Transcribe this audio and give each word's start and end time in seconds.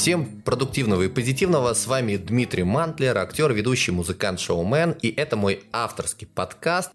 Всем 0.00 0.40
продуктивного 0.40 1.02
и 1.02 1.08
позитивного. 1.08 1.74
С 1.74 1.86
вами 1.86 2.16
Дмитрий 2.16 2.62
Мантлер, 2.62 3.18
актер, 3.18 3.52
ведущий, 3.52 3.90
музыкант, 3.90 4.40
шоумен. 4.40 4.92
И 5.02 5.10
это 5.14 5.36
мой 5.36 5.64
авторский 5.72 6.26
подкаст, 6.26 6.90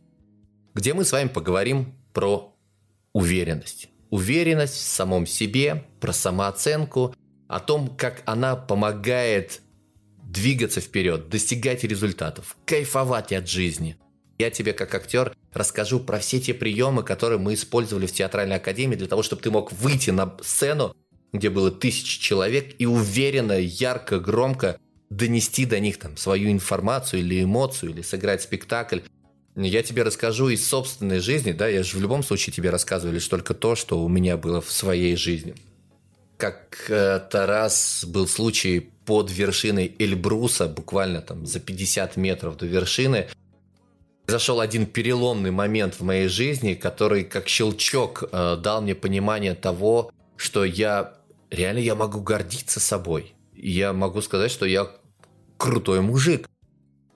где 0.74 0.96
мы 0.96 1.06
с 1.06 1.12
вами 1.12 1.28
поговорим 1.28 1.94
про 2.14 2.58
уверенность. 3.14 3.90
Уверенность 4.10 4.74
в 4.74 4.88
самом 4.88 5.28
себе, 5.28 5.86
про 6.02 6.14
самооценку, 6.14 7.16
о 7.48 7.60
том, 7.60 7.96
как 7.96 8.24
она 8.26 8.56
помогает 8.56 9.62
двигаться 10.24 10.82
вперед, 10.82 11.30
достигать 11.30 11.84
результатов, 11.84 12.58
кайфовать 12.66 13.32
от 13.34 13.48
жизни. 13.48 13.98
Я 14.40 14.50
тебе, 14.50 14.74
как 14.74 14.96
актер, 14.96 15.36
расскажу 15.54 16.00
про 16.00 16.18
все 16.18 16.42
те 16.42 16.56
приемы, 16.56 17.04
которые 17.04 17.38
мы 17.38 17.54
использовали 17.54 18.08
в 18.08 18.14
театральной 18.14 18.56
академии 18.56 18.96
для 18.96 19.08
того, 19.08 19.22
чтобы 19.22 19.44
ты 19.44 19.52
мог 19.52 19.72
выйти 19.74 20.10
на 20.10 20.36
сцену, 20.42 20.96
где 21.38 21.50
было 21.50 21.72
тысячи 21.72 22.20
человек, 22.20 22.76
и 22.80 22.86
уверенно, 22.86 23.54
ярко, 23.54 24.20
громко 24.20 24.78
донести 25.10 25.66
до 25.66 25.80
них 25.80 25.98
там 25.98 26.18
свою 26.18 26.52
информацию 26.52 27.22
или 27.22 27.44
эмоцию, 27.44 27.92
или 27.92 28.02
сыграть 28.02 28.42
спектакль. 28.42 29.00
Я 29.56 29.84
тебе 29.84 30.04
расскажу 30.04 30.50
из 30.50 30.68
собственной 30.68 31.20
жизни, 31.20 31.54
да, 31.54 31.68
я 31.68 31.84
же 31.84 31.98
в 31.98 32.02
любом 32.02 32.24
случае 32.24 32.54
тебе 32.54 32.70
рассказываю 32.70 33.14
лишь 33.14 33.28
только 33.28 33.54
то, 33.54 33.76
что 33.76 34.04
у 34.04 34.10
меня 34.10 34.36
было 34.36 34.62
в 34.62 34.72
своей 34.72 35.16
жизни. 35.16 35.56
Как-то 36.38 37.46
раз 37.48 38.04
был 38.06 38.28
случай 38.28 38.90
под 39.06 39.32
вершиной 39.32 39.96
Эльбруса, 39.98 40.68
буквально 40.68 41.22
там 41.22 41.46
за 41.46 41.62
50 41.62 42.18
метров 42.18 42.58
до 42.58 42.66
вершины, 42.66 43.28
Зашел 44.28 44.60
один 44.60 44.88
переломный 44.88 45.52
момент 45.52 45.96
в 45.96 46.04
моей 46.04 46.28
жизни, 46.28 46.74
который 46.74 47.24
как 47.24 47.48
щелчок 47.48 48.24
э, 48.32 48.58
дал 48.60 48.82
мне 48.82 48.96
понимание 48.96 49.54
того, 49.54 50.12
что 50.36 50.66
я 50.66 51.14
реально 51.52 51.80
я 51.80 51.96
могу 51.96 52.22
гордиться 52.22 52.80
собой. 52.80 53.34
Я 53.54 53.94
могу 53.94 54.22
сказать, 54.22 54.52
что 54.52 54.66
я 54.66 54.88
крутой 55.58 56.02
мужик. 56.02 56.50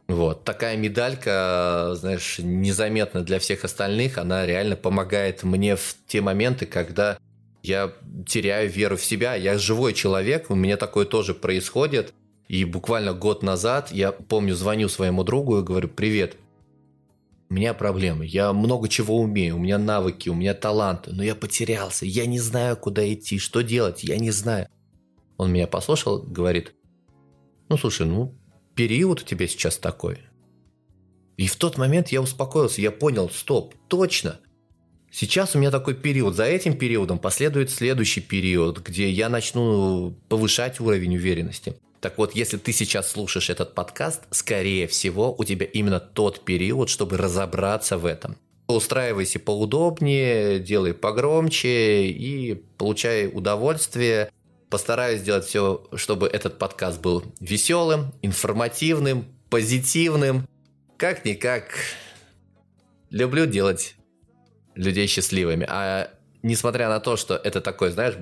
Вот. 0.07 0.43
Такая 0.43 0.75
медалька, 0.75 1.91
знаешь, 1.95 2.39
незаметна 2.39 3.21
для 3.21 3.39
всех 3.39 3.63
остальных, 3.63 4.17
она 4.17 4.45
реально 4.45 4.75
помогает 4.75 5.43
мне 5.43 5.75
в 5.75 5.95
те 6.07 6.21
моменты, 6.21 6.65
когда 6.65 7.19
я 7.61 7.93
теряю 8.25 8.69
веру 8.69 8.97
в 8.97 9.03
себя. 9.03 9.35
Я 9.35 9.57
живой 9.57 9.93
человек, 9.93 10.49
у 10.49 10.55
меня 10.55 10.77
такое 10.77 11.05
тоже 11.05 11.33
происходит. 11.33 12.13
И 12.47 12.65
буквально 12.65 13.13
год 13.13 13.43
назад 13.43 13.91
я 13.91 14.11
помню, 14.11 14.55
звоню 14.55 14.89
своему 14.89 15.23
другу 15.23 15.59
и 15.59 15.63
говорю, 15.63 15.87
привет, 15.87 16.35
у 17.49 17.53
меня 17.53 17.73
проблемы, 17.73 18.25
я 18.25 18.53
много 18.53 18.87
чего 18.87 19.19
умею, 19.19 19.55
у 19.55 19.59
меня 19.59 19.77
навыки, 19.77 20.29
у 20.29 20.35
меня 20.35 20.53
таланты, 20.53 21.11
но 21.11 21.23
я 21.23 21.35
потерялся, 21.35 22.05
я 22.05 22.25
не 22.25 22.39
знаю, 22.39 22.77
куда 22.77 23.11
идти, 23.11 23.39
что 23.39 23.61
делать, 23.61 24.03
я 24.03 24.17
не 24.17 24.31
знаю. 24.31 24.67
Он 25.37 25.51
меня 25.51 25.67
послушал, 25.67 26.21
говорит, 26.21 26.75
ну 27.69 27.77
слушай, 27.77 28.05
ну 28.05 28.37
период 28.75 29.21
у 29.21 29.25
тебя 29.25 29.47
сейчас 29.47 29.77
такой. 29.77 30.19
И 31.37 31.47
в 31.47 31.55
тот 31.55 31.77
момент 31.77 32.09
я 32.09 32.21
успокоился, 32.21 32.81
я 32.81 32.91
понял, 32.91 33.29
стоп, 33.29 33.73
точно, 33.87 34.39
Сейчас 35.11 35.55
у 35.55 35.59
меня 35.59 35.71
такой 35.71 35.95
период. 35.95 36.35
За 36.35 36.43
этим 36.43 36.77
периодом 36.77 37.17
последует 37.17 37.71
следующий 37.71 38.21
период, 38.21 38.79
где 38.79 39.09
я 39.09 39.29
начну 39.29 40.15
повышать 40.29 40.79
уровень 40.79 41.15
уверенности. 41.15 41.75
Так 42.01 42.17
вот, 42.17 42.33
если 42.33 42.57
ты 42.57 42.71
сейчас 42.71 43.11
слушаешь 43.11 43.49
этот 43.49 43.75
подкаст, 43.75 44.23
скорее 44.31 44.87
всего, 44.87 45.35
у 45.37 45.43
тебя 45.43 45.65
именно 45.65 45.99
тот 45.99 46.45
период, 46.45 46.89
чтобы 46.89 47.17
разобраться 47.17 47.97
в 47.97 48.05
этом. 48.05 48.37
Устраивайся 48.67 49.39
поудобнее, 49.39 50.59
делай 50.59 50.93
погромче 50.93 52.07
и 52.07 52.53
получай 52.77 53.27
удовольствие. 53.27 54.31
Постараюсь 54.69 55.21
сделать 55.21 55.45
все, 55.45 55.87
чтобы 55.95 56.27
этот 56.27 56.57
подкаст 56.57 57.01
был 57.01 57.23
веселым, 57.39 58.13
информативным, 58.21 59.25
позитивным. 59.49 60.47
Как-никак, 60.97 61.73
люблю 63.09 63.45
делать 63.45 63.95
людей 64.75 65.07
счастливыми. 65.07 65.65
А 65.67 66.11
несмотря 66.43 66.87
на 66.87 66.99
то, 66.99 67.17
что 67.17 67.35
это 67.35 67.59
такой, 67.59 67.89
знаешь, 67.89 68.15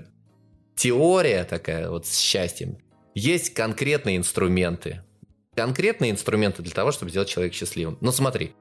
теория 0.76 1.44
такая 1.44 1.90
вот 1.90 2.08
с 2.08 2.18
счастьем, 2.18 2.78
есть 3.18 3.54
конкретные 3.54 4.18
инструменты. 4.18 5.02
Конкретные 5.56 6.12
инструменты 6.12 6.62
для 6.62 6.74
того, 6.74 6.92
чтобы 6.92 7.10
сделать 7.10 7.30
человека 7.30 7.56
счастливым. 7.56 7.98
Но 8.00 8.12
смотри, 8.12 8.54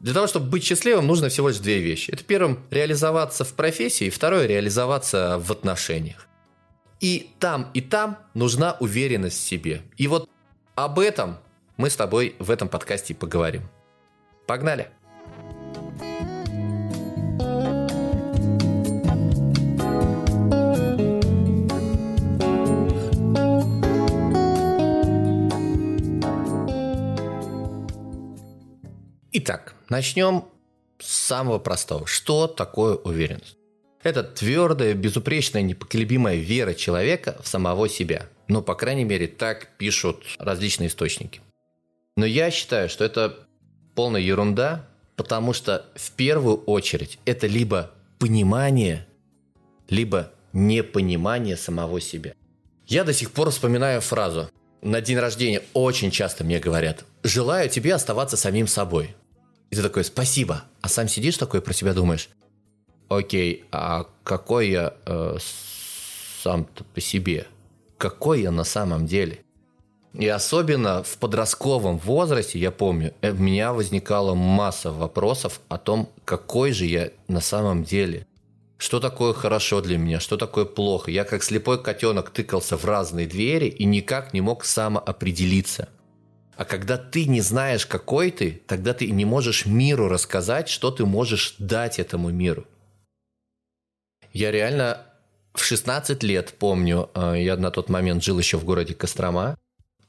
для 0.00 0.14
того, 0.14 0.26
чтобы 0.26 0.50
быть 0.50 0.64
счастливым, 0.64 1.06
нужно 1.06 1.28
всего 1.28 1.48
лишь 1.48 1.58
две 1.58 1.78
вещи. 1.78 2.10
Это 2.10 2.24
первым 2.24 2.58
реализоваться 2.70 3.44
в 3.44 3.54
профессии, 3.54 4.08
и 4.08 4.10
второе 4.10 4.46
реализоваться 4.46 5.38
в 5.38 5.52
отношениях. 5.52 6.26
И 6.98 7.30
там, 7.38 7.70
и 7.72 7.80
там 7.80 8.18
нужна 8.34 8.76
уверенность 8.80 9.38
в 9.38 9.46
себе. 9.46 9.82
И 9.96 10.08
вот 10.08 10.28
об 10.74 10.98
этом 10.98 11.38
мы 11.76 11.88
с 11.88 11.96
тобой 11.96 12.34
в 12.40 12.50
этом 12.50 12.68
подкасте 12.68 13.14
поговорим. 13.14 13.62
Погнали! 14.46 14.90
Итак, 29.42 29.74
начнем 29.88 30.44
с 30.98 31.08
самого 31.08 31.58
простого. 31.58 32.06
Что 32.06 32.46
такое 32.46 32.96
уверенность? 32.96 33.56
Это 34.02 34.22
твердая, 34.22 34.92
безупречная, 34.92 35.62
непоколебимая 35.62 36.36
вера 36.36 36.74
человека 36.74 37.40
в 37.42 37.48
самого 37.48 37.88
себя. 37.88 38.26
Ну, 38.48 38.60
по 38.60 38.74
крайней 38.74 39.04
мере, 39.04 39.28
так 39.28 39.78
пишут 39.78 40.24
различные 40.38 40.88
источники. 40.88 41.40
Но 42.18 42.26
я 42.26 42.50
считаю, 42.50 42.90
что 42.90 43.02
это 43.02 43.34
полная 43.94 44.20
ерунда, 44.20 44.86
потому 45.16 45.54
что 45.54 45.86
в 45.94 46.10
первую 46.10 46.58
очередь 46.64 47.18
это 47.24 47.46
либо 47.46 47.92
понимание, 48.18 49.06
либо 49.88 50.32
непонимание 50.52 51.56
самого 51.56 52.02
себя. 52.02 52.34
Я 52.86 53.04
до 53.04 53.14
сих 53.14 53.30
пор 53.30 53.48
вспоминаю 53.48 54.02
фразу. 54.02 54.50
На 54.82 55.00
день 55.00 55.16
рождения 55.16 55.62
очень 55.72 56.10
часто 56.10 56.44
мне 56.44 56.58
говорят 56.58 57.06
«Желаю 57.22 57.70
тебе 57.70 57.94
оставаться 57.94 58.36
самим 58.36 58.66
собой». 58.66 59.14
И 59.70 59.76
ты 59.76 59.82
такой, 59.82 60.04
спасибо. 60.04 60.64
А 60.80 60.88
сам 60.88 61.08
сидишь 61.08 61.38
такой 61.38 61.62
про 61.62 61.72
себя 61.72 61.94
думаешь, 61.94 62.28
окей, 63.08 63.64
а 63.70 64.06
какой 64.24 64.70
я 64.70 64.94
э, 65.06 65.36
сам-то 66.42 66.84
по 66.84 67.00
себе? 67.00 67.46
Какой 67.96 68.42
я 68.42 68.50
на 68.50 68.64
самом 68.64 69.06
деле? 69.06 69.40
И 70.12 70.26
особенно 70.26 71.04
в 71.04 71.18
подростковом 71.18 71.98
возрасте, 71.98 72.58
я 72.58 72.72
помню, 72.72 73.14
э, 73.20 73.30
у 73.30 73.36
меня 73.36 73.72
возникала 73.72 74.34
масса 74.34 74.90
вопросов 74.90 75.60
о 75.68 75.78
том, 75.78 76.10
какой 76.24 76.72
же 76.72 76.86
я 76.86 77.10
на 77.28 77.40
самом 77.40 77.84
деле. 77.84 78.26
Что 78.76 78.98
такое 78.98 79.34
хорошо 79.34 79.82
для 79.82 79.98
меня, 79.98 80.18
что 80.18 80.36
такое 80.36 80.64
плохо. 80.64 81.12
Я 81.12 81.24
как 81.24 81.44
слепой 81.44 81.80
котенок 81.80 82.30
тыкался 82.30 82.76
в 82.76 82.84
разные 82.86 83.26
двери 83.26 83.66
и 83.66 83.84
никак 83.84 84.32
не 84.32 84.40
мог 84.40 84.64
самоопределиться– 84.64 85.90
а 86.56 86.64
когда 86.64 86.96
ты 86.96 87.26
не 87.26 87.40
знаешь, 87.40 87.86
какой 87.86 88.30
ты, 88.30 88.62
тогда 88.66 88.92
ты 88.92 89.10
не 89.10 89.24
можешь 89.24 89.66
миру 89.66 90.08
рассказать, 90.08 90.68
что 90.68 90.90
ты 90.90 91.06
можешь 91.06 91.54
дать 91.58 91.98
этому 91.98 92.30
миру. 92.30 92.66
Я 94.32 94.50
реально 94.50 95.06
в 95.54 95.62
16 95.62 96.22
лет 96.22 96.54
помню, 96.58 97.10
э, 97.14 97.36
я 97.38 97.56
на 97.56 97.70
тот 97.70 97.88
момент 97.88 98.22
жил 98.22 98.38
еще 98.38 98.56
в 98.56 98.64
городе 98.64 98.94
Кострома, 98.94 99.56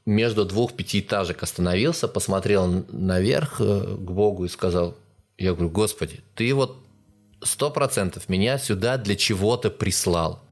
между 0.05 0.45
двух 0.45 0.73
пятиэтажек 0.73 1.43
остановился, 1.43 2.07
посмотрел 2.07 2.85
наверх 2.89 3.61
э, 3.61 3.81
к 3.81 4.11
Богу 4.11 4.45
и 4.45 4.49
сказал, 4.49 4.97
я 5.37 5.53
говорю, 5.53 5.69
Господи, 5.69 6.21
ты 6.35 6.53
вот 6.53 6.77
сто 7.43 7.69
процентов 7.69 8.29
меня 8.29 8.57
сюда 8.57 8.97
для 8.97 9.15
чего-то 9.15 9.69
прислал. 9.69 10.43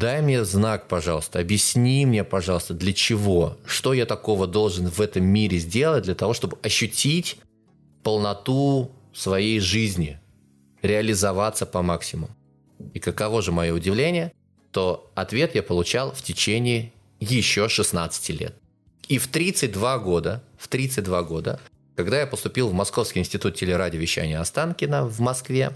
Дай 0.00 0.22
мне 0.22 0.46
знак, 0.46 0.88
пожалуйста, 0.88 1.40
объясни 1.40 2.06
мне, 2.06 2.24
пожалуйста, 2.24 2.72
для 2.72 2.94
чего, 2.94 3.58
что 3.66 3.92
я 3.92 4.06
такого 4.06 4.46
должен 4.46 4.88
в 4.88 4.98
этом 4.98 5.24
мире 5.24 5.58
сделать 5.58 6.04
для 6.04 6.14
того, 6.14 6.32
чтобы 6.32 6.56
ощутить 6.62 7.36
полноту 8.02 8.92
своей 9.12 9.60
жизни, 9.60 10.18
реализоваться 10.80 11.66
по 11.66 11.82
максимуму. 11.82 12.30
И 12.94 12.98
каково 12.98 13.42
же 13.42 13.52
мое 13.52 13.74
удивление, 13.74 14.32
то 14.72 15.10
ответ 15.14 15.54
я 15.54 15.62
получал 15.62 16.12
в 16.12 16.22
течение 16.22 16.94
еще 17.18 17.68
16 17.68 18.40
лет. 18.40 18.54
И 19.06 19.18
в 19.18 19.28
32 19.28 19.98
года, 19.98 20.42
в 20.56 20.68
32 20.68 21.22
года, 21.24 21.60
когда 21.94 22.20
я 22.20 22.26
поступил 22.26 22.70
в 22.70 22.72
Московский 22.72 23.18
институт 23.18 23.56
телерадиовещания 23.56 24.40
Останкина 24.40 25.04
в 25.04 25.20
Москве, 25.20 25.74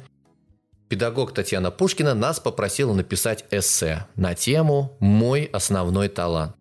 педагог 0.89 1.33
Татьяна 1.33 1.71
Пушкина 1.71 2.15
нас 2.15 2.41
попросила 2.41 2.93
написать 2.93 3.45
эссе 3.51 4.07
на 4.17 4.35
тему 4.35 4.97
«Мой 5.01 5.49
основной 5.53 6.09
талант». 6.09 6.55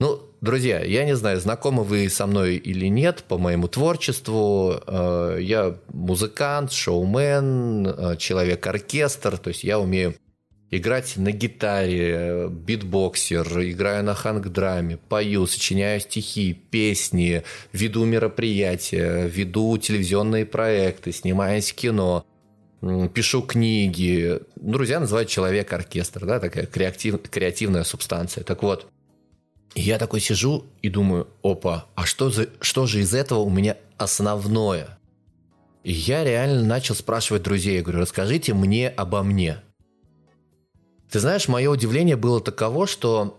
Ну, 0.00 0.20
друзья, 0.40 0.80
я 0.80 1.04
не 1.04 1.16
знаю, 1.16 1.40
знакомы 1.40 1.82
вы 1.82 2.08
со 2.08 2.26
мной 2.26 2.56
или 2.56 2.86
нет 2.86 3.24
по 3.26 3.36
моему 3.36 3.66
творчеству. 3.66 4.80
Э, 4.86 5.38
я 5.40 5.76
музыкант, 5.88 6.72
шоумен, 6.72 7.86
э, 7.86 8.16
человек-оркестр, 8.16 9.38
то 9.38 9.48
есть 9.48 9.64
я 9.64 9.80
умею 9.80 10.14
играть 10.70 11.16
на 11.16 11.32
гитаре, 11.32 12.48
битбоксер, 12.48 13.46
играю 13.64 14.04
на 14.04 14.14
хангдраме, 14.14 14.98
пою, 14.98 15.46
сочиняю 15.46 16.00
стихи, 16.00 16.52
песни, 16.52 17.42
веду 17.72 18.04
мероприятия, 18.04 19.26
веду 19.26 19.76
телевизионные 19.78 20.44
проекты, 20.44 21.12
снимаюсь 21.12 21.72
в 21.72 21.74
кино, 21.74 22.24
пишу 22.80 23.42
книги. 23.42 24.40
Друзья 24.56 25.00
называют 25.00 25.28
человек-оркестр, 25.28 26.26
да, 26.26 26.40
такая 26.40 26.66
креатив, 26.66 27.20
креативная 27.22 27.84
субстанция. 27.84 28.44
Так 28.44 28.62
вот, 28.62 28.86
я 29.74 29.98
такой 29.98 30.20
сижу 30.20 30.64
и 30.82 30.88
думаю, 30.88 31.28
опа, 31.42 31.86
а 31.94 32.06
что, 32.06 32.30
за, 32.30 32.48
что 32.60 32.86
же 32.86 33.00
из 33.00 33.14
этого 33.14 33.40
у 33.40 33.50
меня 33.50 33.76
основное? 33.96 34.98
И 35.84 35.92
я 35.92 36.24
реально 36.24 36.64
начал 36.64 36.94
спрашивать 36.94 37.42
друзей, 37.42 37.76
я 37.76 37.82
говорю, 37.82 38.00
расскажите 38.00 38.54
мне 38.54 38.88
обо 38.88 39.22
мне– 39.22 39.62
ты 41.10 41.20
знаешь, 41.20 41.48
мое 41.48 41.70
удивление 41.70 42.16
было 42.16 42.40
таково, 42.40 42.86
что 42.86 43.38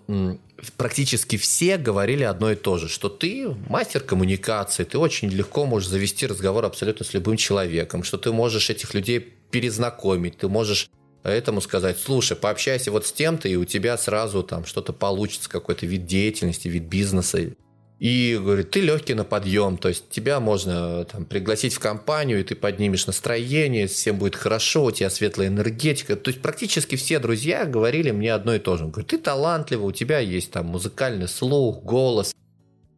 практически 0.76 1.38
все 1.38 1.78
говорили 1.78 2.24
одно 2.24 2.52
и 2.52 2.56
то 2.56 2.78
же, 2.78 2.90
что 2.90 3.10
ты 3.10 3.56
мастер 3.68 4.02
коммуникации, 4.02 4.84
ты 4.84 4.98
очень 4.98 5.30
легко 5.30 5.66
можешь 5.66 5.90
завести 5.90 6.28
разговор 6.28 6.66
абсолютно 6.66 7.06
с 7.06 7.14
любым 7.14 7.38
человеком, 7.38 8.04
что 8.04 8.18
ты 8.18 8.32
можешь 8.32 8.70
этих 8.70 8.94
людей 8.94 9.20
перезнакомить, 9.52 10.38
ты 10.38 10.48
можешь 10.48 10.90
этому 11.24 11.62
сказать, 11.62 11.98
слушай, 12.00 12.36
пообщайся 12.36 12.92
вот 12.92 13.06
с 13.06 13.12
тем-то, 13.12 13.48
и 13.48 13.56
у 13.56 13.66
тебя 13.66 13.98
сразу 13.98 14.44
там 14.44 14.66
что-то 14.66 14.94
получится, 14.94 15.50
какой-то 15.50 15.86
вид 15.86 16.06
деятельности, 16.06 16.68
вид 16.68 16.84
бизнеса. 16.84 17.52
И 18.00 18.40
говорит, 18.42 18.72
ты 18.72 18.80
легкий 18.80 19.14
на 19.14 19.26
подъем, 19.26 19.78
то 19.78 19.90
есть 19.90 20.10
тебя 20.10 20.40
можно 20.40 21.04
там, 21.04 21.26
пригласить 21.26 21.74
в 21.74 21.80
компанию, 21.80 22.40
и 22.40 22.44
ты 22.44 22.56
поднимешь 22.56 23.06
настроение, 23.08 23.88
всем 23.88 24.18
будет 24.18 24.38
хорошо, 24.38 24.86
у 24.86 24.92
тебя 24.92 25.10
светлая 25.10 25.50
энергетика. 25.50 26.16
То 26.16 26.30
есть 26.30 26.42
практически 26.42 26.96
все 26.96 27.20
друзья 27.20 27.66
говорили 27.66 28.12
мне 28.12 28.34
одно 28.34 28.56
и 28.56 28.60
то 28.60 28.78
же. 28.78 28.86
Говорят, 28.86 29.08
ты 29.08 29.18
талантливый, 29.18 29.90
у 29.90 29.92
тебя 29.92 30.20
есть 30.20 30.52
там 30.52 30.68
музыкальный 30.68 31.28
слух, 31.28 31.84
голос. 31.84 32.34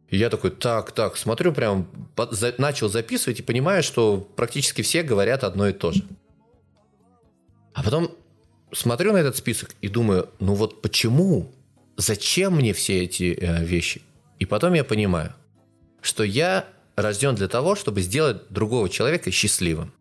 И 0.08 0.16
я 0.16 0.30
такой, 0.30 0.52
так, 0.52 0.92
так, 0.92 1.16
смотрю, 1.16 1.52
прям 1.52 1.88
начал 2.58 2.88
записывать 2.88 3.40
и 3.40 3.42
понимаю, 3.42 3.82
что 3.82 4.18
практически 4.36 4.82
все 4.82 5.02
говорят 5.02 5.42
одно 5.42 5.68
и 5.68 5.72
то 5.72 5.90
же. 5.90 6.04
А 7.74 7.82
потом 7.82 8.12
смотрю 8.70 9.14
на 9.14 9.16
этот 9.16 9.36
список 9.36 9.74
и 9.80 9.88
думаю, 9.88 10.28
ну 10.38 10.54
вот 10.54 10.80
почему, 10.80 11.50
зачем 11.96 12.54
мне 12.54 12.72
все 12.72 13.02
эти 13.02 13.36
э, 13.36 13.64
вещи? 13.64 14.02
И 14.42 14.44
потом 14.44 14.72
я 14.72 14.82
понимаю, 14.82 15.34
что 16.00 16.24
я 16.24 16.66
рожден 16.96 17.36
для 17.36 17.46
того, 17.46 17.76
чтобы 17.76 18.00
сделать 18.00 18.48
другого 18.50 18.88
человека 18.88 19.30
счастливым. 19.30 19.92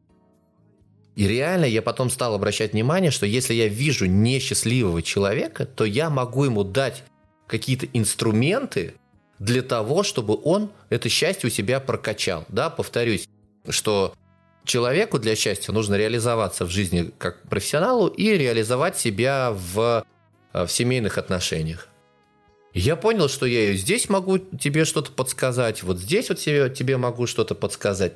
И 1.15 1.27
реально 1.27 1.65
я 1.65 1.83
потом 1.83 2.09
стал 2.09 2.33
обращать 2.33 2.73
внимание, 2.73 3.11
что 3.11 3.27
если 3.27 3.53
я 3.53 3.67
вижу 3.67 4.07
несчастливого 4.07 5.03
человека, 5.03 5.67
то 5.67 5.85
я 5.85 6.09
могу 6.09 6.45
ему 6.45 6.63
дать 6.63 7.03
какие-то 7.45 7.85
инструменты 7.93 8.95
для 9.37 9.61
того, 9.61 10.01
чтобы 10.01 10.39
он 10.43 10.71
это 10.89 11.07
счастье 11.07 11.45
у 11.45 11.51
себя 11.51 11.79
прокачал. 11.79 12.43
Да, 12.49 12.71
повторюсь, 12.71 13.29
что 13.69 14.15
человеку 14.65 15.19
для 15.19 15.35
счастья 15.35 15.71
нужно 15.71 15.93
реализоваться 15.93 16.65
в 16.65 16.71
жизни 16.71 17.11
как 17.19 17.47
профессионалу 17.47 18.07
и 18.07 18.31
реализовать 18.31 18.97
себя 18.97 19.51
в, 19.51 20.03
в 20.51 20.67
семейных 20.67 21.19
отношениях. 21.19 21.90
Я 22.73 22.95
понял, 22.95 23.27
что 23.27 23.45
я 23.45 23.73
здесь 23.73 24.07
могу 24.07 24.37
тебе 24.37 24.85
что-то 24.85 25.11
подсказать, 25.11 25.83
вот 25.83 25.99
здесь 25.99 26.29
вот 26.29 26.39
тебе, 26.39 26.69
тебе 26.69 26.97
могу 26.97 27.27
что-то 27.27 27.53
подсказать. 27.53 28.13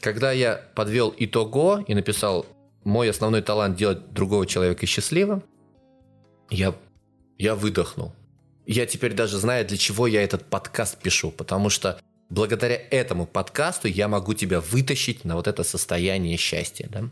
Когда 0.00 0.32
я 0.32 0.60
подвел 0.74 1.14
итого 1.16 1.84
и 1.86 1.94
написал 1.94 2.46
«Мой 2.82 3.08
основной 3.08 3.40
талант 3.40 3.76
делать 3.76 4.12
другого 4.12 4.46
человека 4.46 4.84
счастливым», 4.86 5.44
я, 6.50 6.74
я 7.38 7.54
выдохнул. 7.54 8.12
Я 8.66 8.86
теперь 8.86 9.14
даже 9.14 9.38
знаю, 9.38 9.64
для 9.66 9.76
чего 9.76 10.08
я 10.08 10.22
этот 10.22 10.44
подкаст 10.44 10.98
пишу, 10.98 11.30
потому 11.30 11.70
что 11.70 12.00
благодаря 12.30 12.80
этому 12.90 13.26
подкасту 13.26 13.86
я 13.86 14.08
могу 14.08 14.34
тебя 14.34 14.60
вытащить 14.60 15.24
на 15.24 15.36
вот 15.36 15.46
это 15.46 15.62
состояние 15.62 16.36
счастья. 16.36 16.88
Да? 16.90 17.04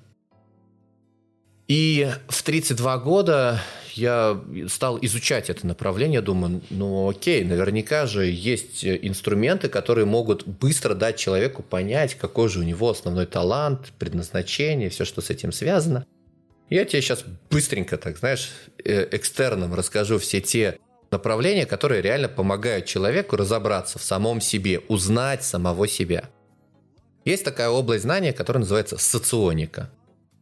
И 1.69 2.11
в 2.29 2.43
32 2.43 2.99
года 2.99 3.62
я 3.92 4.42
стал 4.69 4.98
изучать 5.02 5.50
это 5.50 5.66
направление, 5.66 6.20
думаю, 6.20 6.62
ну 6.70 7.08
окей, 7.08 7.44
наверняка 7.44 8.06
же 8.06 8.26
есть 8.26 8.84
инструменты, 8.84 9.69
которые 9.69 10.04
могут 10.04 10.46
быстро 10.46 10.94
дать 10.94 11.16
человеку 11.16 11.62
понять, 11.62 12.14
какой 12.14 12.48
же 12.48 12.60
у 12.60 12.62
него 12.62 12.90
основной 12.90 13.26
талант, 13.26 13.92
предназначение, 13.98 14.90
все, 14.90 15.04
что 15.04 15.20
с 15.20 15.31
этим 15.31 15.52
связано. 15.52 16.06
Я 16.69 16.84
тебе 16.84 17.02
сейчас 17.02 17.25
быстренько, 17.50 17.96
так 17.96 18.19
знаешь, 18.19 18.50
э, 18.84 19.08
экстерном 19.10 19.75
расскажу 19.75 20.19
все 20.19 20.40
те 20.40 20.78
направления, 21.10 21.66
которые 21.66 22.02
реально 22.02 22.28
помогают 22.28 22.86
человеку 22.86 23.36
разобраться 23.36 23.98
в 23.98 24.02
самом 24.02 24.40
себе, 24.40 24.81
узнать 24.88 25.43
самого 25.43 25.88
себя. 25.88 26.31
Есть 27.25 27.44
такая 27.44 27.69
область 27.69 28.04
знания, 28.04 28.32
которая 28.32 28.60
называется 28.60 28.98
соционика. 28.98 29.90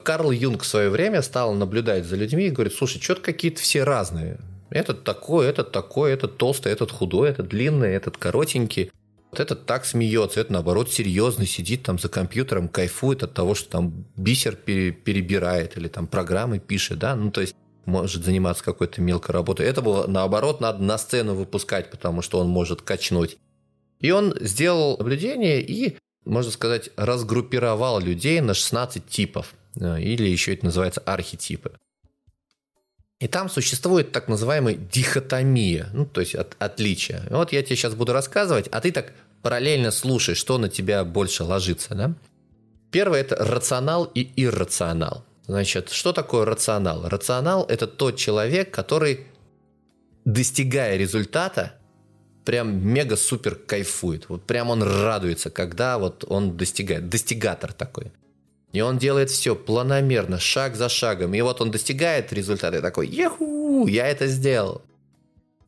Карл 0.08 0.30
Юнг 0.30 0.62
в 0.62 0.66
свое 0.66 0.88
время 0.88 1.20
стал 1.20 1.52
наблюдать 1.52 2.06
за 2.06 2.16
людьми 2.16 2.46
и 2.46 2.50
говорит, 2.50 2.72
слушай, 2.72 2.98
что-то 2.98 3.20
какие-то 3.20 3.60
все 3.60 3.84
разные. 3.84 4.38
Этот 4.70 5.04
такой, 5.04 5.46
этот 5.46 5.70
такой, 5.70 6.12
этот 6.12 6.38
толстый, 6.38 6.72
этот 6.72 6.90
худой, 6.90 7.28
этот 7.28 7.48
длинный, 7.48 7.90
этот 7.90 8.16
коротенький. 8.16 8.90
Вот 9.30 9.38
этот 9.38 9.66
так 9.66 9.84
смеется, 9.84 10.40
это 10.40 10.50
наоборот 10.54 10.90
серьезно 10.90 11.44
сидит 11.44 11.82
там 11.82 11.98
за 11.98 12.08
компьютером, 12.08 12.70
кайфует 12.70 13.22
от 13.22 13.34
того, 13.34 13.54
что 13.54 13.68
там 13.68 14.06
бисер 14.16 14.56
перебирает 14.56 15.76
или 15.76 15.88
там 15.88 16.06
программы 16.06 16.58
пишет, 16.58 17.00
да, 17.00 17.14
ну 17.14 17.30
то 17.30 17.42
есть 17.42 17.54
может 17.84 18.24
заниматься 18.24 18.64
какой-то 18.64 19.02
мелкой 19.02 19.32
работой. 19.32 19.66
Это 19.66 19.82
было 19.82 20.06
наоборот 20.06 20.62
надо 20.62 20.82
на 20.82 20.96
сцену 20.96 21.34
выпускать, 21.34 21.90
потому 21.90 22.22
что 22.22 22.38
он 22.38 22.48
может 22.48 22.80
качнуть. 22.80 23.36
И 24.00 24.10
он 24.10 24.34
сделал 24.40 24.96
наблюдение 24.96 25.60
и, 25.60 25.98
можно 26.24 26.50
сказать, 26.50 26.88
разгруппировал 26.96 28.00
людей 28.00 28.40
на 28.40 28.54
16 28.54 29.06
типов. 29.06 29.52
Э, 29.80 30.00
или 30.00 30.28
еще 30.28 30.54
это 30.54 30.66
называется 30.66 31.00
архетипы. 31.00 31.72
И 33.20 33.26
там 33.26 33.48
существует 33.48 34.12
так 34.12 34.28
называемая 34.28 34.74
дихотомия, 34.74 35.88
ну, 35.92 36.06
то 36.06 36.20
есть 36.20 36.36
от, 36.36 36.54
отличие. 36.60 37.22
Вот 37.30 37.52
я 37.52 37.62
тебе 37.62 37.74
сейчас 37.74 37.94
буду 37.94 38.12
рассказывать, 38.12 38.68
а 38.68 38.80
ты 38.80 38.92
так 38.92 39.12
параллельно 39.42 39.90
слушай, 39.90 40.34
что 40.34 40.56
на 40.58 40.68
тебя 40.68 41.04
больше 41.04 41.42
ложится. 41.42 41.94
Да? 41.94 42.14
Первое– 42.92 43.20
это 43.22 43.36
рационал 43.36 44.04
и 44.04 44.30
иррационал. 44.36 45.24
Значит, 45.46 45.90
что 45.90 46.12
такое 46.12 46.44
рационал? 46.44 47.08
Рационал– 47.08 47.64
это 47.68 47.86
тот 47.88 48.16
человек, 48.16 48.70
который, 48.70 49.26
достигая 50.24 50.96
результата, 50.96 51.72
прям 52.44 52.86
мега-супер 52.86 53.56
кайфует. 53.56 54.28
Вот 54.28 54.44
прям 54.44 54.70
он 54.70 54.82
радуется, 54.82 55.50
когда 55.50 55.98
вот 55.98 56.24
он 56.28 56.56
достигает. 56.56 57.08
Достигатор 57.08 57.72
такой. 57.72 58.12
И 58.72 58.80
он 58.80 58.98
делает 58.98 59.30
все 59.30 59.56
планомерно, 59.56 60.38
шаг 60.38 60.76
за 60.76 60.88
шагом. 60.88 61.34
И 61.34 61.40
вот 61.40 61.60
он 61.60 61.70
достигает 61.70 62.32
результата 62.32 62.76
и 62.76 62.82
такой, 62.82 63.08
еху, 63.08 63.86
я 63.86 64.06
это 64.06 64.26
сделал. 64.26 64.82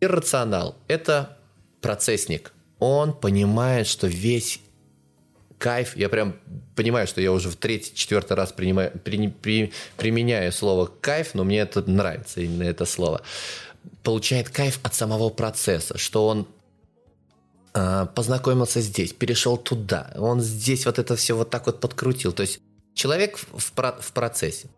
Иррационал– 0.01 0.77
это 0.89 1.39
процессник. 1.81 2.53
Он 2.79 3.13
понимает, 3.13 3.87
что 3.87 4.07
весь 4.07 4.61
кайф, 5.59 5.97
я 5.97 6.09
прям 6.09 6.37
понимаю, 6.75 7.07
что 7.07 7.21
я 7.21 7.33
уже 7.33 7.51
в 7.51 7.57
третий, 7.57 7.95
четвертый 7.95 8.35
раз 8.35 8.53
принимаю, 8.53 8.93
при, 9.05 9.29
при, 9.29 9.73
применяю 9.97 10.53
слово 10.53 10.91
кайф, 11.01 11.35
но 11.35 11.45
мне 11.45 11.61
это 11.61 11.83
нравится, 11.89 12.41
именно 12.41 12.65
это 12.65 12.87
слово. 12.87 13.21
Получает 14.03 14.49
кайф 14.49 14.81
от 14.83 14.95
самого 14.95 15.29
процесса, 15.29 15.99
что 15.99 16.27
он 16.27 16.47
э, 17.75 18.07
познакомился 18.15 18.81
здесь, 18.81 19.13
перешел 19.13 19.59
туда, 19.59 20.11
он 20.17 20.41
здесь 20.41 20.87
вот 20.87 20.99
это 20.99 21.17
все 21.17 21.35
вот 21.35 21.51
так 21.51 21.67
вот 21.67 21.81
подкрутил. 21.81 22.33
То 22.33 22.43
есть 22.43 22.61
человек 22.95 23.39
в, 23.39 23.73
про- 23.73 23.99
в 24.01 24.13
процессе. 24.13 24.69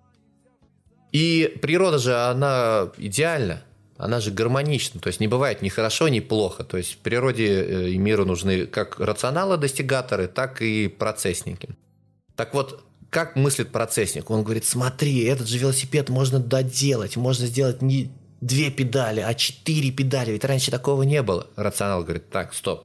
И 1.12 1.58
природа 1.60 1.98
же, 1.98 2.16
она 2.16 2.90
идеальна, 2.96 3.62
она 3.98 4.20
же 4.20 4.30
гармонична, 4.30 5.00
то 5.00 5.08
есть 5.08 5.20
не 5.20 5.28
бывает 5.28 5.62
ни 5.62 5.68
хорошо, 5.68 6.08
ни 6.08 6.20
плохо. 6.20 6.64
То 6.64 6.76
есть 6.78 6.98
природе 6.98 7.46
э, 7.46 7.88
и 7.90 7.98
миру 7.98 8.24
нужны 8.24 8.66
как 8.66 8.98
рационалы-достигаторы, 8.98 10.26
так 10.26 10.62
и 10.62 10.88
процессники. 10.88 11.70
Так 12.34 12.54
вот, 12.54 12.82
как 13.10 13.36
мыслит 13.36 13.70
процессник? 13.70 14.30
Он 14.30 14.42
говорит, 14.42 14.64
смотри, 14.64 15.24
этот 15.24 15.46
же 15.46 15.58
велосипед 15.58 16.08
можно 16.08 16.38
доделать, 16.38 17.16
можно 17.16 17.46
сделать 17.46 17.82
не 17.82 18.10
две 18.40 18.70
педали, 18.70 19.20
а 19.20 19.34
четыре 19.34 19.90
педали, 19.90 20.32
ведь 20.32 20.44
раньше 20.44 20.70
такого 20.70 21.02
не 21.02 21.22
было. 21.22 21.46
Рационал 21.56 22.02
говорит, 22.02 22.30
так, 22.30 22.54
стоп. 22.54 22.84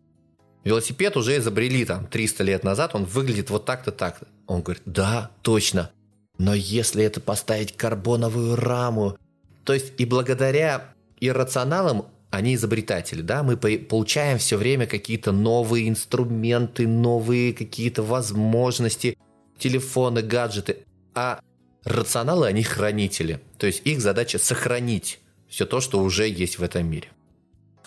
Велосипед 0.63 1.15
уже 1.15 1.37
изобрели 1.37 1.85
там 1.85 2.07
300 2.07 2.43
лет 2.43 2.63
назад, 2.63 2.93
он 2.93 3.05
выглядит 3.05 3.49
вот 3.49 3.65
так-то, 3.65 3.91
так-то. 3.91 4.27
Он 4.47 4.61
говорит, 4.61 4.83
да, 4.85 5.31
точно. 5.41 5.91
Но 6.37 6.53
если 6.53 7.03
это 7.03 7.21
поставить 7.21 7.75
карбоновую 7.75 8.55
раму, 8.55 9.17
то 9.63 9.73
есть 9.73 9.93
и 9.97 10.05
благодаря 10.05 10.93
иррационалам 11.19 12.07
они 12.29 12.55
изобретатели, 12.55 13.21
да, 13.21 13.43
мы 13.43 13.57
получаем 13.57 14.37
все 14.37 14.57
время 14.57 14.85
какие-то 14.85 15.31
новые 15.31 15.87
инструменты, 15.87 16.87
новые 16.87 17.53
какие-то 17.53 18.03
возможности, 18.03 19.17
телефоны, 19.57 20.21
гаджеты. 20.21 20.85
А 21.15 21.39
рационалы, 21.83 22.47
они 22.47 22.63
хранители. 22.63 23.39
То 23.57 23.67
есть 23.67 23.81
их 23.85 24.01
задача 24.01 24.37
сохранить 24.37 25.19
все 25.47 25.65
то, 25.65 25.79
что 25.79 25.99
уже 25.99 26.27
есть 26.27 26.59
в 26.59 26.63
этом 26.63 26.89
мире. 26.89 27.09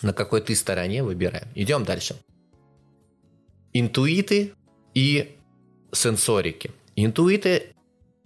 На 0.01 0.13
какой 0.13 0.41
ты 0.41 0.55
стороне 0.55 1.03
выбираем. 1.03 1.47
Идем 1.53 1.85
дальше. 1.85 2.15
Интуиты 3.73 4.53
и 4.93 5.35
сенсорики. 5.91 6.71
Интуиты, 6.95 7.73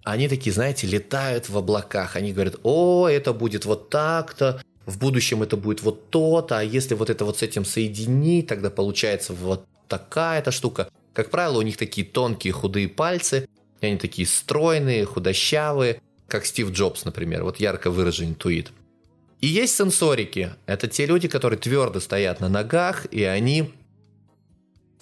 они 0.04 0.28
такие, 0.28 0.52
знаете, 0.52 0.86
летают 0.86 1.48
в 1.48 1.56
облаках. 1.56 2.16
Они 2.16 2.32
говорят, 2.32 2.56
о, 2.62 3.08
это 3.08 3.32
будет 3.32 3.64
вот 3.64 3.90
так-то, 3.90 4.62
в 4.86 4.98
будущем 4.98 5.42
это 5.42 5.56
будет 5.56 5.82
вот 5.82 6.10
то-то, 6.10 6.58
а 6.58 6.62
если 6.62 6.94
вот 6.94 7.10
это 7.10 7.24
вот 7.24 7.38
с 7.38 7.42
этим 7.42 7.64
соединить, 7.64 8.46
тогда 8.46 8.70
получается 8.70 9.34
вот 9.34 9.66
такая-то 9.88 10.52
штука. 10.52 10.88
Как 11.12 11.30
правило, 11.30 11.58
у 11.58 11.62
них 11.62 11.76
такие 11.76 12.06
тонкие 12.06 12.52
худые 12.52 12.88
пальцы, 12.88 13.48
и 13.80 13.86
они 13.86 13.96
такие 13.98 14.26
стройные, 14.28 15.04
худощавые, 15.04 16.00
как 16.28 16.46
Стив 16.46 16.70
Джобс, 16.70 17.04
например. 17.04 17.42
Вот 17.42 17.58
ярко 17.58 17.90
выраженный 17.90 18.30
интуит. 18.30 18.72
И 19.40 19.48
есть 19.48 19.76
сенсорики. 19.76 20.54
Это 20.66 20.86
те 20.86 21.06
люди, 21.06 21.28
которые 21.28 21.58
твердо 21.58 22.00
стоят 22.00 22.40
на 22.40 22.48
ногах, 22.48 23.06
и 23.06 23.22
они 23.24 23.72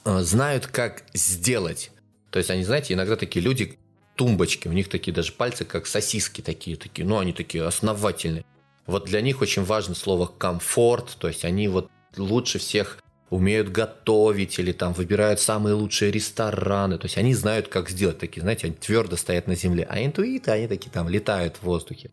знают, 0.04 0.66
как 0.66 1.04
сделать. 1.14 1.90
То 2.30 2.38
есть 2.38 2.50
они, 2.50 2.64
знаете, 2.64 2.94
иногда 2.94 3.16
такие 3.16 3.44
люди, 3.44 3.78
тумбочки, 4.16 4.68
у 4.68 4.72
них 4.72 4.88
такие 4.88 5.12
даже 5.12 5.32
пальцы, 5.32 5.64
как 5.64 5.86
сосиски 5.86 6.40
такие, 6.40 6.76
такие, 6.76 7.06
ну, 7.06 7.18
они 7.18 7.32
такие 7.32 7.64
основательные. 7.64 8.44
Вот 8.86 9.06
для 9.06 9.20
них 9.20 9.40
очень 9.40 9.64
важно 9.64 9.94
слово 9.94 10.26
комфорт, 10.26 11.16
то 11.18 11.28
есть 11.28 11.44
они 11.44 11.68
вот 11.68 11.90
лучше 12.16 12.58
всех 12.58 12.98
умеют 13.30 13.70
готовить 13.70 14.58
или 14.58 14.72
там 14.72 14.92
выбирают 14.92 15.40
самые 15.40 15.74
лучшие 15.74 16.10
рестораны. 16.10 16.98
То 16.98 17.06
есть 17.06 17.18
они 17.18 17.34
знают, 17.34 17.68
как 17.68 17.88
сделать 17.88 18.18
такие, 18.18 18.42
знаете, 18.42 18.66
они 18.66 18.76
твердо 18.76 19.16
стоят 19.16 19.46
на 19.46 19.56
земле. 19.56 19.86
А 19.88 20.04
интуиты, 20.04 20.50
они 20.50 20.68
такие 20.68 20.90
там 20.90 21.08
летают 21.08 21.56
в 21.56 21.62
воздухе. 21.62 22.10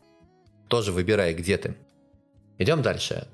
Тоже 0.68 0.92
выбирай, 0.92 1.34
где 1.34 1.58
ты. 1.58 1.76
Идем 2.58 2.82
дальше. 2.82 3.28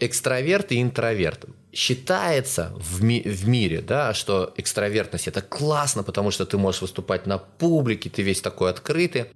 Экстраверт 0.00 0.72
и 0.72 0.82
интроверт. 0.82 1.46
Считается 1.72 2.70
в, 2.76 3.02
ми- 3.02 3.22
в 3.22 3.48
мире, 3.48 3.80
да, 3.80 4.12
что 4.12 4.52
экстравертность 4.56 5.26
это 5.26 5.40
классно, 5.40 6.02
потому 6.02 6.30
что 6.30 6.44
ты 6.44 6.58
можешь 6.58 6.82
выступать 6.82 7.26
на 7.26 7.38
публике, 7.38 8.10
ты 8.10 8.22
весь 8.22 8.42
такой 8.42 8.70
открытый. 8.70 9.26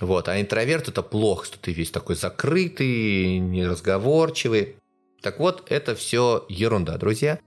Вот. 0.00 0.28
А 0.28 0.40
интроверт 0.40 0.88
это 0.88 1.02
плохо, 1.02 1.46
что 1.46 1.58
ты 1.58 1.72
весь 1.72 1.90
такой 1.90 2.14
закрытый, 2.14 3.38
неразговорчивый. 3.38 4.76
Так 5.22 5.40
вот, 5.40 5.64
это 5.70 5.94
все 5.96 6.44
ерунда, 6.48 6.98
друзья. 6.98 7.40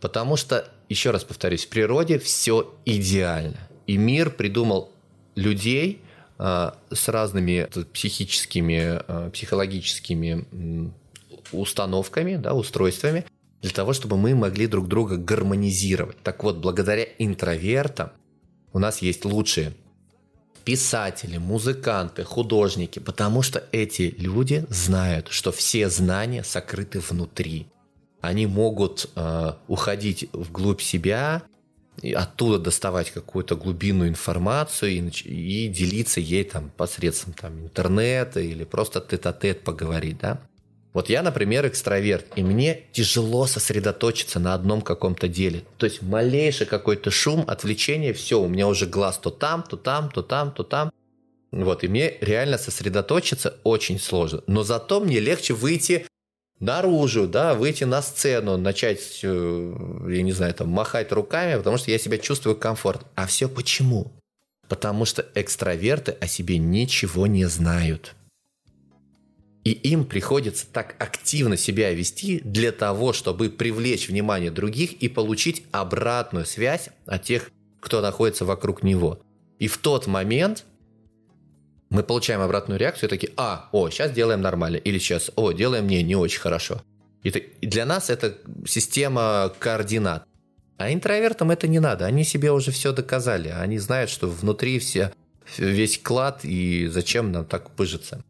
Потому 0.00 0.36
что, 0.36 0.68
еще 0.88 1.10
раз 1.10 1.24
повторюсь, 1.24 1.64
в 1.64 1.68
природе 1.68 2.18
все 2.18 2.72
идеально. 2.84 3.68
И 3.86 3.96
мир 3.96 4.30
придумал 4.30 4.90
людей 5.34 6.00
э, 6.38 6.70
с 6.90 7.08
разными 7.08 7.68
психическими, 7.92 9.00
э, 9.06 9.30
психологическими 9.30 10.92
установками, 11.52 12.36
да, 12.36 12.54
устройствами, 12.54 13.24
для 13.62 13.70
того, 13.70 13.92
чтобы 13.92 14.16
мы 14.16 14.34
могли 14.34 14.66
друг 14.66 14.88
друга 14.88 15.16
гармонизировать. 15.16 16.18
Так 16.22 16.42
вот, 16.42 16.58
благодаря 16.58 17.06
интровертам 17.18 18.10
у 18.72 18.78
нас 18.78 19.00
есть 19.00 19.24
лучшие 19.24 19.72
писатели, 20.64 21.38
музыканты, 21.38 22.24
художники, 22.24 22.98
потому 22.98 23.42
что 23.42 23.64
эти 23.72 24.14
люди 24.18 24.64
знают, 24.68 25.28
что 25.30 25.52
все 25.52 25.88
знания 25.88 26.44
сокрыты 26.44 27.00
внутри. 27.00 27.68
Они 28.20 28.46
могут 28.46 29.10
э, 29.16 29.52
уходить 29.66 30.28
вглубь 30.32 30.80
себя, 30.80 31.42
и 32.00 32.12
оттуда 32.12 32.58
доставать 32.58 33.10
какую-то 33.10 33.54
глубинную 33.54 34.08
информацию 34.08 34.92
и, 34.92 34.98
и 35.28 35.68
делиться 35.68 36.20
ей 36.20 36.44
там 36.44 36.70
посредством 36.70 37.34
там, 37.34 37.60
интернета 37.60 38.40
или 38.40 38.64
просто 38.64 39.00
тет-а-тет 39.00 39.62
поговорить, 39.62 40.18
да. 40.18 40.40
Вот 40.92 41.08
я, 41.08 41.22
например, 41.22 41.66
экстраверт, 41.66 42.26
и 42.36 42.42
мне 42.42 42.82
тяжело 42.92 43.46
сосредоточиться 43.46 44.38
на 44.38 44.52
одном 44.52 44.82
каком-то 44.82 45.26
деле. 45.26 45.64
То 45.78 45.86
есть 45.86 46.02
малейший 46.02 46.66
какой-то 46.66 47.10
шум, 47.10 47.44
отвлечение, 47.46 48.12
все, 48.12 48.40
у 48.40 48.48
меня 48.48 48.68
уже 48.68 48.86
глаз 48.86 49.18
то 49.18 49.30
там, 49.30 49.62
то 49.62 49.76
там, 49.76 50.10
то 50.10 50.22
там, 50.22 50.52
то 50.52 50.64
там. 50.64 50.92
Вот, 51.50 51.84
и 51.84 51.88
мне 51.88 52.18
реально 52.20 52.58
сосредоточиться 52.58 53.56
очень 53.64 53.98
сложно. 53.98 54.42
Но 54.46 54.62
зато 54.62 55.00
мне 55.00 55.18
легче 55.18 55.54
выйти 55.54 56.06
наружу, 56.60 57.26
да, 57.26 57.54
выйти 57.54 57.84
на 57.84 58.02
сцену, 58.02 58.56
начать, 58.56 59.20
э, 59.22 60.06
я 60.08 60.22
не 60.22 60.32
знаю, 60.32 60.54
там, 60.54 60.68
махать 60.68 61.10
руками, 61.12 61.56
потому 61.56 61.76
что 61.78 61.90
я 61.90 61.98
себя 61.98 62.18
чувствую 62.18 62.56
комфортно. 62.56 63.08
А 63.14 63.26
все 63.26 63.48
почему? 63.48 64.12
Потому 64.68 65.04
что 65.04 65.26
экстраверты 65.34 66.12
о 66.20 66.26
себе 66.26 66.58
ничего 66.58 67.26
не 67.26 67.46
знают. 67.46 68.14
И 69.64 69.70
им 69.70 70.04
приходится 70.04 70.66
так 70.66 70.96
активно 70.98 71.56
себя 71.56 71.92
вести 71.92 72.40
для 72.44 72.72
того, 72.72 73.12
чтобы 73.12 73.48
привлечь 73.48 74.08
внимание 74.08 74.50
других 74.50 74.94
и 74.94 75.08
получить 75.08 75.64
обратную 75.70 76.46
связь 76.46 76.88
от 77.06 77.22
тех, 77.22 77.50
кто 77.80 78.00
находится 78.00 78.44
вокруг 78.44 78.82
него. 78.82 79.20
И 79.58 79.68
в 79.68 79.78
тот 79.78 80.08
момент 80.08 80.64
мы 81.90 82.02
получаем 82.02 82.40
обратную 82.40 82.80
реакцию 82.80 83.08
такие, 83.08 83.32
а, 83.36 83.68
о, 83.70 83.90
сейчас 83.90 84.10
делаем 84.12 84.40
нормально, 84.40 84.76
или 84.76 84.98
сейчас, 84.98 85.30
о, 85.36 85.52
делаем 85.52 85.86
не, 85.86 86.02
не 86.02 86.16
очень 86.16 86.40
хорошо. 86.40 86.82
И 87.22 87.30
для 87.66 87.86
нас 87.86 88.10
это 88.10 88.38
система 88.66 89.52
координат. 89.58 90.26
А 90.78 90.92
интровертам 90.92 91.52
это 91.52 91.68
не 91.68 91.78
надо, 91.78 92.06
они 92.06 92.24
себе 92.24 92.50
уже 92.50 92.72
все 92.72 92.92
доказали, 92.92 93.48
они 93.48 93.78
знают, 93.78 94.10
что 94.10 94.26
внутри 94.26 94.80
все, 94.80 95.12
весь 95.58 95.98
клад, 95.98 96.40
и 96.44 96.88
зачем 96.88 97.30
нам 97.30 97.44
так 97.44 97.70
пыжиться. 97.70 98.24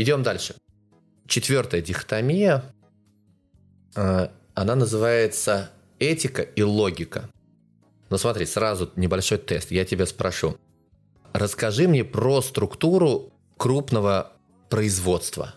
Идем 0.00 0.22
дальше. 0.22 0.54
Четвертая 1.26 1.82
дихотомия, 1.82 2.64
э, 3.94 4.28
она 4.54 4.74
называется 4.74 5.72
этика 5.98 6.40
и 6.40 6.62
логика. 6.62 7.28
Ну 8.08 8.16
смотри, 8.16 8.46
сразу 8.46 8.90
небольшой 8.96 9.36
тест. 9.36 9.70
Я 9.70 9.84
тебя 9.84 10.06
спрошу. 10.06 10.56
Расскажи 11.34 11.86
мне 11.86 12.02
про 12.02 12.40
структуру 12.40 13.30
крупного 13.58 14.32
производства. 14.70 15.54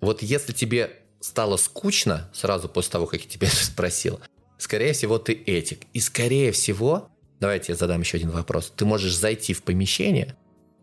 Вот 0.00 0.24
если 0.24 0.52
тебе 0.52 0.96
стало 1.20 1.56
скучно 1.58 2.28
сразу 2.34 2.68
после 2.68 2.90
того, 2.90 3.06
как 3.06 3.22
я 3.22 3.30
тебя 3.30 3.48
спросил, 3.52 4.18
скорее 4.58 4.94
всего, 4.94 5.18
ты 5.18 5.32
этик. 5.32 5.86
И 5.92 6.00
скорее 6.00 6.50
всего, 6.50 7.08
давайте 7.38 7.70
я 7.70 7.76
задам 7.76 8.00
еще 8.00 8.16
один 8.16 8.30
вопрос. 8.30 8.72
Ты 8.74 8.84
можешь 8.84 9.16
зайти 9.16 9.52
в 9.54 9.62
помещение, 9.62 10.36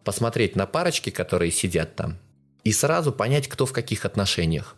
посмотреть 0.04 0.56
на 0.56 0.66
парочки, 0.66 1.10
которые 1.10 1.52
сидят 1.52 1.96
там, 1.96 2.18
и 2.64 2.72
сразу 2.72 3.12
понять, 3.12 3.48
кто 3.48 3.66
в 3.66 3.74
каких 3.74 4.06
отношениях. 4.06 4.76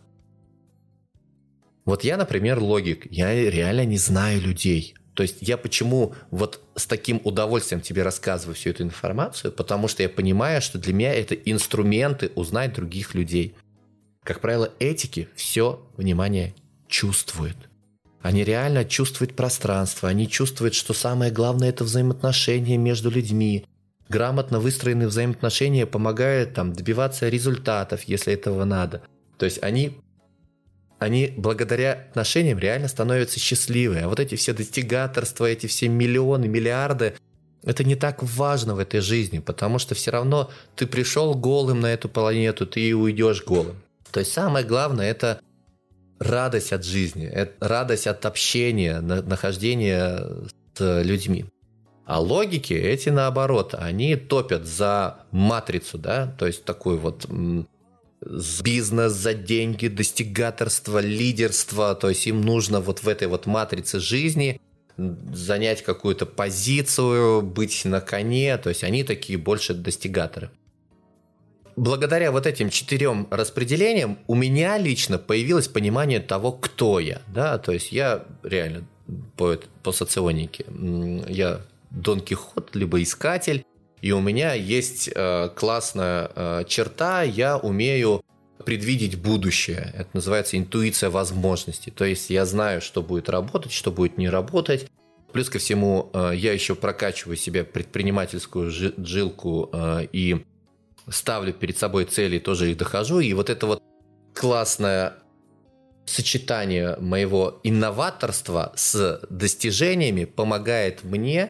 Вот 1.85 2.03
я, 2.03 2.17
например, 2.17 2.59
логик. 2.59 3.07
Я 3.11 3.33
реально 3.33 3.85
не 3.85 3.97
знаю 3.97 4.41
людей. 4.41 4.95
То 5.13 5.23
есть 5.23 5.37
я 5.41 5.57
почему 5.57 6.15
вот 6.31 6.61
с 6.75 6.85
таким 6.87 7.21
удовольствием 7.23 7.81
тебе 7.81 8.03
рассказываю 8.03 8.55
всю 8.55 8.71
эту 8.71 8.83
информацию, 8.83 9.51
потому 9.51 9.87
что 9.87 10.01
я 10.01 10.09
понимаю, 10.09 10.61
что 10.61 10.79
для 10.79 10.93
меня 10.93 11.13
это 11.13 11.35
инструменты 11.35 12.31
узнать 12.35 12.73
других 12.73 13.13
людей. 13.13 13.55
Как 14.23 14.39
правило, 14.39 14.71
этики 14.79 15.27
все 15.35 15.85
внимание 15.97 16.55
чувствуют. 16.87 17.57
Они 18.21 18.43
реально 18.43 18.85
чувствуют 18.85 19.35
пространство, 19.35 20.07
они 20.07 20.29
чувствуют, 20.29 20.73
что 20.73 20.93
самое 20.93 21.29
главное 21.31 21.69
это 21.69 21.83
взаимоотношения 21.83 22.77
между 22.77 23.11
людьми, 23.11 23.65
грамотно 24.09 24.59
выстроенные 24.59 25.07
взаимоотношения 25.07 25.85
помогают 25.85 26.53
там 26.53 26.73
добиваться 26.73 27.29
результатов, 27.29 28.03
если 28.03 28.33
этого 28.33 28.65
надо. 28.65 29.01
То 29.37 29.45
есть 29.45 29.61
они 29.61 29.97
они 30.99 31.33
благодаря 31.35 31.93
отношениям 31.93 32.59
реально 32.59 32.87
становятся 32.87 33.39
счастливые. 33.39 34.05
А 34.05 34.07
вот 34.07 34.19
эти 34.19 34.35
все 34.35 34.53
достигаторства, 34.53 35.45
эти 35.45 35.67
все 35.67 35.89
миллионы, 35.89 36.47
миллиарды, 36.47 37.15
это 37.63 37.83
не 37.83 37.95
так 37.95 38.23
важно 38.23 38.75
в 38.75 38.79
этой 38.79 39.01
жизни, 39.01 39.39
потому 39.39 39.79
что 39.79 39.95
все 39.95 40.11
равно 40.11 40.49
ты 40.75 40.87
пришел 40.87 41.33
голым 41.33 41.81
на 41.81 41.87
эту 41.87 42.09
планету, 42.09 42.65
ты 42.65 42.81
и 42.81 42.93
уйдешь 42.93 43.43
голым. 43.43 43.81
То 44.11 44.19
есть 44.19 44.31
самое 44.31 44.65
главное 44.65 45.09
это 45.09 45.41
радость 46.19 46.71
от 46.71 46.83
жизни, 46.85 47.25
это 47.25 47.53
радость 47.67 48.07
от 48.07 48.25
общения, 48.25 49.01
нахождения 49.01 50.25
с 50.75 51.01
людьми. 51.03 51.45
А 52.05 52.19
логики 52.19 52.73
эти 52.73 53.09
наоборот, 53.09 53.75
они 53.77 54.15
топят 54.15 54.65
за 54.65 55.25
матрицу, 55.31 55.97
да, 55.97 56.35
то 56.37 56.45
есть 56.47 56.65
такую 56.65 56.99
вот 56.99 57.25
бизнес 58.61 59.13
за 59.13 59.33
деньги, 59.33 59.87
достигаторство, 59.87 60.99
лидерство, 60.99 61.95
то 61.95 62.09
есть 62.09 62.27
им 62.27 62.41
нужно 62.41 62.81
вот 62.81 63.03
в 63.03 63.07
этой 63.07 63.27
вот 63.27 63.45
матрице 63.45 63.99
жизни 63.99 64.59
занять 64.97 65.81
какую-то 65.81 66.25
позицию, 66.25 67.41
быть 67.41 67.83
на 67.85 68.01
коне, 68.01 68.57
то 68.57 68.69
есть 68.69 68.83
они 68.83 69.03
такие 69.03 69.39
больше 69.39 69.73
достигаторы. 69.73 70.51
Благодаря 71.75 72.31
вот 72.31 72.45
этим 72.45 72.69
четырем 72.69 73.27
распределениям 73.31 74.19
у 74.27 74.35
меня 74.35 74.77
лично 74.77 75.17
появилось 75.17 75.67
понимание 75.67 76.19
того, 76.19 76.51
кто 76.51 76.99
я, 76.99 77.21
да, 77.27 77.57
то 77.57 77.71
есть 77.71 77.91
я 77.91 78.25
реально 78.43 78.85
по, 79.35 79.57
по 79.81 79.91
соционике, 79.91 80.65
я 81.27 81.61
Дон 81.93 82.19
Кихот, 82.19 82.75
либо 82.75 83.01
искатель. 83.01 83.65
И 84.01 84.11
у 84.11 84.19
меня 84.19 84.53
есть 84.53 85.09
э, 85.13 85.49
классная 85.55 86.29
э, 86.35 86.63
черта, 86.67 87.23
я 87.23 87.57
умею 87.57 88.21
предвидеть 88.65 89.17
будущее. 89.17 89.93
Это 89.95 90.09
называется 90.13 90.57
интуиция 90.57 91.09
возможностей. 91.09 91.91
То 91.91 92.03
есть 92.03 92.29
я 92.29 92.45
знаю, 92.45 92.81
что 92.81 93.01
будет 93.01 93.29
работать, 93.29 93.71
что 93.71 93.91
будет 93.91 94.17
не 94.17 94.29
работать. 94.29 94.89
Плюс 95.31 95.49
ко 95.49 95.59
всему, 95.59 96.09
э, 96.13 96.33
я 96.35 96.51
еще 96.51 96.75
прокачиваю 96.75 97.37
себе 97.37 97.63
предпринимательскую 97.63 98.71
жилку 98.71 99.69
э, 99.71 100.07
и 100.11 100.45
ставлю 101.09 101.53
перед 101.53 101.77
собой 101.77 102.05
цели, 102.05 102.39
тоже 102.39 102.71
их 102.71 102.77
дохожу. 102.77 103.19
И 103.19 103.33
вот 103.33 103.49
это 103.49 103.67
вот 103.67 103.83
классное 104.33 105.13
сочетание 106.05 106.97
моего 106.99 107.61
инноваторства 107.63 108.73
с 108.75 109.21
достижениями 109.29 110.25
помогает 110.25 111.03
мне 111.03 111.49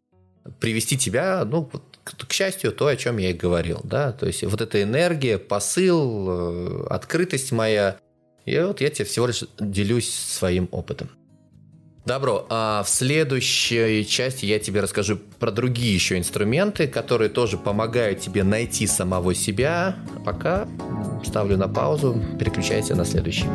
привести 0.60 0.98
тебя, 0.98 1.46
ну, 1.46 1.70
к, 2.04 2.34
счастью, 2.34 2.72
то, 2.72 2.88
о 2.88 2.96
чем 2.96 3.18
я 3.18 3.30
и 3.30 3.34
говорил, 3.34 3.82
да, 3.84 4.12
то 4.12 4.26
есть 4.26 4.44
вот 4.44 4.62
эта 4.62 4.82
энергия, 4.82 5.38
посыл, 5.38 6.84
э, 6.84 6.88
открытость 6.90 7.52
моя, 7.52 7.98
и 8.46 8.60
вот 8.60 8.82
я 8.82 8.90
тебе 8.90 9.06
всего 9.06 9.28
лишь 9.28 9.44
делюсь 9.60 10.10
своим 10.10 10.68
опытом. 10.72 11.10
Добро. 12.06 12.46
А 12.50 12.84
в 12.84 12.90
следующей 12.90 14.06
части 14.06 14.46
я 14.46 14.60
тебе 14.60 14.82
расскажу 14.82 15.18
про 15.40 15.52
другие 15.52 15.94
еще 15.94 16.18
инструменты, 16.18 16.88
которые 16.88 17.30
тоже 17.30 17.58
помогают 17.58 18.20
тебе 18.20 18.44
найти 18.44 18.88
самого 18.88 19.34
себя. 19.34 19.96
Пока 20.26 20.68
ставлю 21.26 21.58
на 21.58 21.70
паузу, 21.70 22.22
переключайся 22.38 22.96
на 22.96 23.06
следующий. 23.06 23.48